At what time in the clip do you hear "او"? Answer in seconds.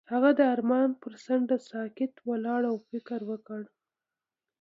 2.71-2.75